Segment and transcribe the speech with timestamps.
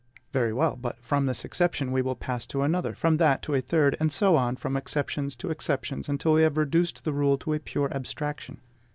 [0.33, 3.61] Very well; but from this exception we will pass to another, from that to a
[3.61, 7.53] third, and so on from exceptions to exceptions, until we have reduced the rule to
[7.53, 8.57] a pure abstraction.